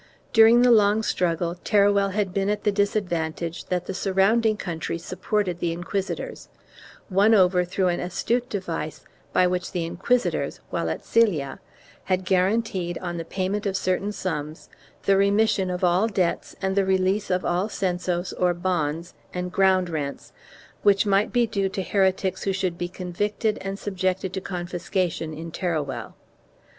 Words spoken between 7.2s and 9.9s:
over through an astute device by which the